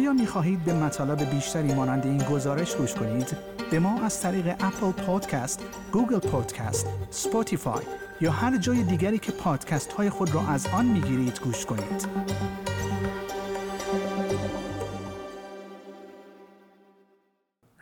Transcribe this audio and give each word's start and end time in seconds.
آیا 0.00 0.12
می 0.12 0.26
خواهید 0.26 0.64
به 0.64 0.74
مطالب 0.74 1.30
بیشتری 1.30 1.74
مانند 1.74 2.06
این 2.06 2.18
گزارش 2.18 2.76
گوش 2.76 2.94
کنید؟ 2.94 3.36
به 3.70 3.78
ما 3.78 4.02
از 4.02 4.20
طریق 4.20 4.46
Apple 4.46 4.90
Podcast، 4.90 5.64
Google 5.92 6.18
Podcast، 6.18 6.86
Spotify 7.10 7.82
یا 8.20 8.32
هر 8.32 8.58
جای 8.58 8.82
دیگری 8.82 9.18
که 9.18 9.32
پادکست 9.32 9.92
های 9.92 10.10
خود 10.10 10.34
را 10.34 10.46
از 10.48 10.66
آن 10.66 10.84
می 10.84 11.00
گیرید 11.00 11.40
گوش 11.40 11.66
کنید. 11.66 12.06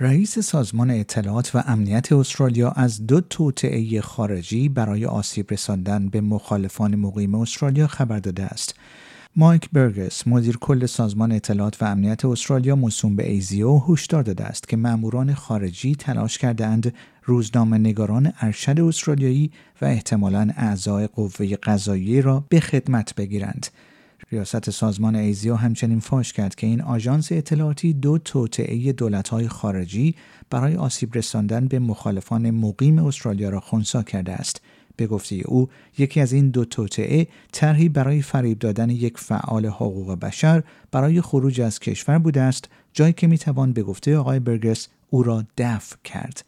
رئیس 0.01 0.39
سازمان 0.39 0.91
اطلاعات 0.91 1.55
و 1.55 1.63
امنیت 1.67 2.13
استرالیا 2.13 2.71
از 2.71 3.07
دو 3.07 3.21
توطئه 3.21 4.01
خارجی 4.01 4.69
برای 4.69 5.07
آسیب 5.07 5.53
رساندن 5.53 6.09
به 6.09 6.21
مخالفان 6.21 6.97
مقیم 6.97 7.35
استرالیا 7.35 7.87
خبر 7.87 8.19
داده 8.19 8.43
است. 8.45 8.75
مایک 9.37 9.71
برگس 9.73 10.29
مدیر 10.29 10.57
کل 10.57 10.87
سازمان 10.87 11.33
اطلاعات 11.33 11.83
و 11.83 11.85
امنیت 11.85 12.25
استرالیا 12.25 12.77
موسوم 12.77 13.17
به 13.17 13.31
ASIO 13.31 13.79
هشدار 13.79 14.23
داده 14.23 14.45
است 14.45 14.69
که 14.69 14.77
ماموران 14.77 15.35
خارجی 15.35 15.95
تلاش 15.95 16.39
کردهاند 16.39 16.95
روزنامه 17.25 17.79
نگاران 17.79 18.33
ارشد 18.41 18.81
استرالیایی 18.81 19.51
و 19.83 19.85
احتمالا 19.85 20.51
اعضای 20.57 21.07
قوه 21.07 21.57
قضاییه 21.57 22.21
را 22.21 22.45
به 22.49 22.61
خدمت 22.61 23.15
بگیرند. 23.15 23.67
ریاست 24.33 24.71
سازمان 24.71 25.17
ASIO 25.17 25.55
همچنین 25.55 26.01
فاش 26.01 26.33
کرد 26.33 26.55
که 26.55 26.67
این 26.67 26.83
آژانس 26.83 27.33
اطلاعاتی 27.33 27.93
دو 27.93 28.19
توطئه 28.19 28.93
دولت‌های 28.93 29.49
خارجی 29.49 30.15
برای 30.51 30.77
آسیب 30.77 31.17
رساندن 31.17 31.69
به 31.69 31.79
مخالفان 31.79 32.51
مقیم 32.51 32.99
استرالیا 32.99 33.49
را 33.49 33.61
خونسا 33.61 34.03
کرده 34.03 34.33
است. 34.33 34.61
به 34.99 35.07
گفته 35.07 35.43
او 35.45 35.69
یکی 35.99 36.21
از 36.21 36.33
این 36.33 36.51
دو 36.51 36.65
توطعه 36.65 37.27
طرحی 37.53 37.89
برای 37.89 38.23
فریب 38.23 38.59
دادن 38.59 38.91
یک 38.91 39.19
فعال 39.19 39.67
حقوق 39.67 40.15
بشر 40.15 40.63
برای 40.93 41.21
خروج 41.21 41.61
از 41.61 41.81
کشور 41.81 42.19
بوده 42.19 42.41
است 42.41 42.69
جایی 42.93 43.13
که 43.13 43.27
می‌توان 43.27 43.73
به 43.73 43.83
گفته 43.83 44.17
آقای 44.17 44.39
برگس 44.39 44.89
او 45.11 45.23
را 45.23 45.45
دفع 45.59 45.97
کرد. 46.05 46.45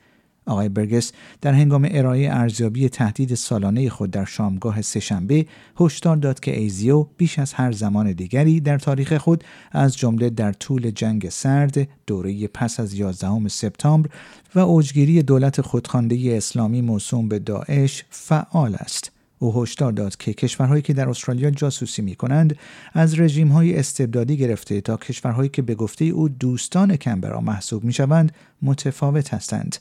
آقای 0.46 0.68
برگس 0.68 1.12
در 1.40 1.52
هنگام 1.52 1.88
ارائه 1.90 2.30
ارزیابی 2.30 2.88
تهدید 2.88 3.34
سالانه 3.34 3.88
خود 3.88 4.10
در 4.10 4.24
شامگاه 4.24 4.82
سهشنبه 4.82 5.46
هشدار 5.80 6.16
داد 6.16 6.40
که 6.40 6.58
ایزیو 6.58 7.06
بیش 7.16 7.38
از 7.38 7.52
هر 7.52 7.72
زمان 7.72 8.12
دیگری 8.12 8.60
در 8.60 8.78
تاریخ 8.78 9.16
خود 9.16 9.44
از 9.72 9.96
جمله 9.96 10.30
در 10.30 10.52
طول 10.52 10.90
جنگ 10.90 11.28
سرد 11.28 11.88
دوره 12.06 12.46
پس 12.46 12.80
از 12.80 12.94
11 12.94 13.48
سپتامبر 13.48 14.10
و 14.54 14.58
اوجگیری 14.58 15.22
دولت 15.22 15.60
خودخوانده 15.60 16.36
اسلامی 16.36 16.80
موسوم 16.80 17.28
به 17.28 17.38
داعش 17.38 18.04
فعال 18.10 18.74
است 18.74 19.12
او 19.42 19.62
هشدار 19.62 19.92
داد 19.92 20.16
که 20.16 20.32
کشورهایی 20.32 20.82
که 20.82 20.92
در 20.92 21.08
استرالیا 21.08 21.50
جاسوسی 21.50 22.02
می 22.02 22.14
کنند 22.14 22.56
از 22.92 23.20
رژیم 23.20 23.48
های 23.48 23.76
استبدادی 23.76 24.36
گرفته 24.36 24.80
تا 24.80 24.96
کشورهایی 24.96 25.48
که 25.48 25.62
به 25.62 25.74
گفته 25.74 26.04
او 26.04 26.28
دوستان 26.28 26.96
کمبرا 26.96 27.40
محسوب 27.40 27.84
می 27.84 27.92
شوند 27.92 28.32
متفاوت 28.62 29.34
هستند. 29.34 29.76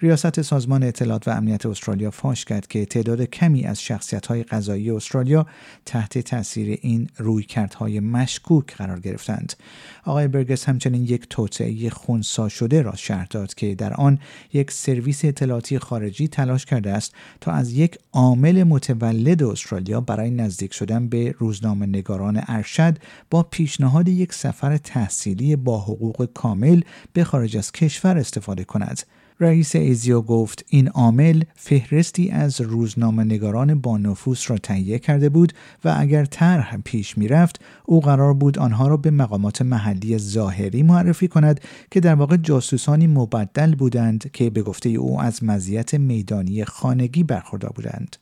ریاست 0.00 0.42
سازمان 0.42 0.82
اطلاعات 0.82 1.28
و 1.28 1.30
امنیت 1.30 1.66
استرالیا 1.66 2.10
فاش 2.10 2.44
کرد 2.44 2.66
که 2.66 2.86
تعداد 2.86 3.22
کمی 3.22 3.64
از 3.64 3.80
های 4.28 4.44
غذایی 4.44 4.90
استرالیا 4.90 5.46
تحت 5.86 6.18
تاثیر 6.18 6.78
این 6.82 7.08
رویکردهای 7.16 8.00
مشکوک 8.00 8.76
قرار 8.76 9.00
گرفتند. 9.00 9.52
آقای 10.04 10.28
برگس 10.28 10.64
همچنین 10.64 11.02
یک 11.02 11.26
توطعه 11.30 11.90
خونسا 11.90 12.48
شده 12.48 12.82
را 12.82 12.96
شرح 12.96 13.26
داد 13.30 13.54
که 13.54 13.74
در 13.74 13.94
آن 13.94 14.18
یک 14.52 14.70
سرویس 14.70 15.24
اطلاعاتی 15.24 15.78
خارجی 15.78 16.28
تلاش 16.28 16.64
کرده 16.64 16.92
است 16.92 17.14
تا 17.40 17.52
از 17.52 17.72
یک 17.72 17.98
عامل 18.12 18.62
متولد 18.62 19.42
استرالیا 19.42 20.00
برای 20.00 20.30
نزدیک 20.30 20.74
شدن 20.74 21.08
به 21.08 21.34
روزنامه 21.38 21.86
نگاران 21.86 22.42
ارشد 22.46 22.98
با 23.30 23.42
پیشنهاد 23.42 24.08
یک 24.08 24.32
سفر 24.32 24.76
تحصیلی 24.76 25.56
با 25.56 25.80
حقوق 25.80 26.28
کامل 26.34 26.80
به 27.12 27.24
خارج 27.24 27.56
از 27.56 27.72
کشور 27.72 28.18
استفاده 28.18 28.64
کند. 28.64 29.02
رئیس 29.40 29.76
ایزیو 29.76 30.20
گفت 30.20 30.64
این 30.68 30.88
عامل 30.88 31.42
فهرستی 31.54 32.30
از 32.30 32.60
روزنامه 32.60 33.24
نگاران 33.24 33.80
با 33.80 33.98
نفوس 33.98 34.50
را 34.50 34.58
تهیه 34.58 34.98
کرده 34.98 35.28
بود 35.28 35.52
و 35.84 35.94
اگر 35.98 36.24
طرح 36.24 36.76
پیش 36.84 37.18
می 37.18 37.28
رفت 37.28 37.60
او 37.84 38.00
قرار 38.00 38.34
بود 38.34 38.58
آنها 38.58 38.88
را 38.88 38.96
به 38.96 39.10
مقامات 39.10 39.62
محلی 39.62 40.18
ظاهری 40.18 40.82
معرفی 40.82 41.28
کند 41.28 41.60
که 41.90 42.00
در 42.00 42.14
واقع 42.14 42.36
جاسوسانی 42.36 43.06
مبدل 43.06 43.74
بودند 43.74 44.30
که 44.32 44.50
به 44.50 44.62
گفته 44.62 44.88
او 44.88 45.20
از 45.20 45.44
مزیت 45.44 45.94
میدانی 45.94 46.64
خانگی 46.64 47.22
برخوردار 47.22 47.72
بودند. 47.74 48.16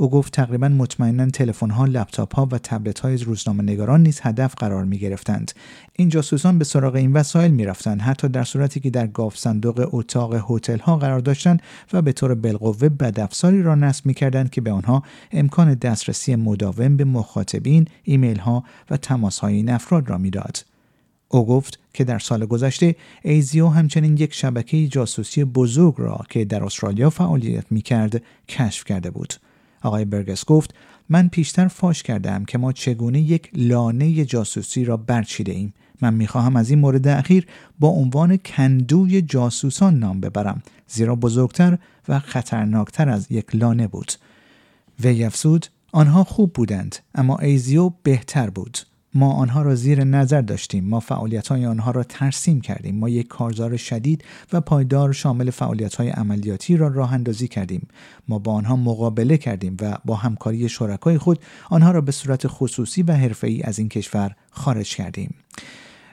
او 0.00 0.10
گفت 0.10 0.32
تقریبا 0.32 0.68
مطمئنا 0.68 1.30
تلفن 1.30 1.70
ها، 1.70 1.84
لپتاپ 1.84 2.34
ها 2.34 2.48
و 2.52 2.58
تبلت 2.58 3.00
های 3.00 3.16
روزنامه 3.16 3.62
نگاران 3.62 4.02
نیز 4.02 4.20
هدف 4.22 4.54
قرار 4.54 4.84
می 4.84 4.98
گرفتند. 4.98 5.52
این 5.92 6.08
جاسوسان 6.08 6.58
به 6.58 6.64
سراغ 6.64 6.94
این 6.94 7.12
وسایل 7.12 7.50
می 7.50 7.64
رفتند 7.64 8.00
حتی 8.00 8.28
در 8.28 8.44
صورتی 8.44 8.80
که 8.80 8.90
در 8.90 9.06
گاف 9.06 9.36
صندوق 9.36 9.88
اتاق 9.92 10.44
هتل 10.50 10.78
ها 10.78 10.96
قرار 10.96 11.20
داشتند 11.20 11.62
و 11.92 12.02
به 12.02 12.12
طور 12.12 12.34
بالقوه 12.34 12.88
بدافزاری 12.88 13.62
را 13.62 13.74
نصب 13.74 14.06
می 14.06 14.14
کردند 14.14 14.50
که 14.50 14.60
به 14.60 14.72
آنها 14.72 15.02
امکان 15.32 15.74
دسترسی 15.74 16.36
مداوم 16.36 16.96
به 16.96 17.04
مخاطبین، 17.04 17.86
ایمیل 18.02 18.38
ها 18.38 18.64
و 18.90 18.96
تماس 18.96 19.38
های 19.38 19.54
این 19.54 19.70
افراد 19.70 20.10
را 20.10 20.18
می‌داد. 20.18 20.64
او 21.28 21.46
گفت 21.46 21.78
که 21.94 22.04
در 22.04 22.18
سال 22.18 22.46
گذشته 22.46 22.96
ASIO 23.22 23.68
همچنین 23.68 24.16
یک 24.16 24.34
شبکه 24.34 24.88
جاسوسی 24.88 25.44
بزرگ 25.44 25.94
را 25.98 26.20
که 26.30 26.44
در 26.44 26.64
استرالیا 26.64 27.10
فعالیت 27.10 27.64
می 27.70 27.82
کرد 27.82 28.22
کشف 28.48 28.84
کرده 28.84 29.10
بود. 29.10 29.34
آقای 29.82 30.04
برگس 30.04 30.44
گفت 30.44 30.74
من 31.08 31.28
پیشتر 31.28 31.68
فاش 31.68 32.02
کردم 32.02 32.44
که 32.44 32.58
ما 32.58 32.72
چگونه 32.72 33.20
یک 33.20 33.50
لانه 33.54 34.24
جاسوسی 34.24 34.84
را 34.84 34.96
برچیده 34.96 35.52
ایم. 35.52 35.74
من 36.00 36.14
می‌خواهم 36.14 36.56
از 36.56 36.70
این 36.70 36.78
مورد 36.78 37.08
اخیر 37.08 37.46
با 37.78 37.88
عنوان 37.88 38.36
کندوی 38.36 39.22
جاسوسان 39.22 39.98
نام 39.98 40.20
ببرم 40.20 40.62
زیرا 40.88 41.16
بزرگتر 41.16 41.78
و 42.08 42.18
خطرناکتر 42.18 43.08
از 43.08 43.26
یک 43.30 43.46
لانه 43.54 43.86
بود. 43.86 44.12
وی 45.00 45.24
افزود 45.24 45.66
آنها 45.92 46.24
خوب 46.24 46.52
بودند 46.52 46.96
اما 47.14 47.38
ایزیو 47.38 47.92
بهتر 48.02 48.50
بود. 48.50 48.78
ما 49.14 49.32
آنها 49.32 49.62
را 49.62 49.74
زیر 49.74 50.04
نظر 50.04 50.40
داشتیم. 50.40 50.84
ما 50.84 51.00
فعالیت 51.00 51.48
های 51.48 51.66
آنها 51.66 51.90
را 51.90 52.02
ترسیم 52.02 52.60
کردیم. 52.60 52.98
ما 52.98 53.08
یک 53.08 53.28
کارزار 53.28 53.76
شدید 53.76 54.24
و 54.52 54.60
پایدار 54.60 55.12
شامل 55.12 55.50
فعالیت 55.50 55.94
های 55.94 56.08
عملیاتی 56.08 56.76
را 56.76 56.88
راه 56.88 57.12
اندازی 57.12 57.48
کردیم. 57.48 57.88
ما 58.28 58.38
با 58.38 58.52
آنها 58.52 58.76
مقابله 58.76 59.36
کردیم 59.36 59.76
و 59.80 59.98
با 60.04 60.16
همکاری 60.16 60.68
شرکای 60.68 61.18
خود 61.18 61.38
آنها 61.70 61.90
را 61.90 62.00
به 62.00 62.12
صورت 62.12 62.46
خصوصی 62.46 63.02
و 63.02 63.12
حرفه‌ای 63.12 63.62
از 63.62 63.78
این 63.78 63.88
کشور 63.88 64.36
خارج 64.50 64.96
کردیم. 64.96 65.34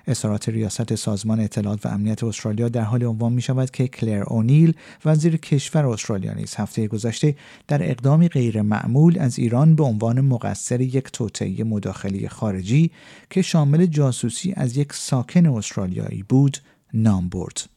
اظهارات 0.08 0.50
ریاست 0.50 0.96
سازمان 0.96 1.40
اطلاعات 1.40 1.86
و 1.86 1.90
امنیت 1.90 2.24
استرالیا 2.24 2.70
در 2.70 2.82
حال 2.82 3.04
عنوان 3.04 3.34
می 3.34 3.42
شود 3.42 3.72
که 3.72 3.88
کلر 3.88 4.24
اونیل 4.24 4.74
وزیر 5.06 5.38
کشور 5.38 5.86
استرالیا 5.86 6.34
نیز 6.34 6.56
هفته 6.56 6.88
گذشته 6.88 7.36
در 7.68 7.92
اقدامی 7.92 8.28
غیر 8.28 8.62
معمول 8.62 9.20
از 9.20 9.40
ایران 9.40 9.76
به 9.76 9.84
عنوان 9.84 10.22
مقصر 10.22 10.82
یک 10.82 11.12
توطئه 11.14 11.64
مداخله 11.64 12.28
خارجی 12.30 12.92
که 13.30 13.42
شامل 13.42 13.86
جاسوسی 13.86 14.54
از 14.58 14.78
یک 14.78 14.94
ساکن 14.94 15.46
استرالیایی 15.46 16.24
بود 16.24 16.58
نام 16.94 17.30
برد. 17.30 17.77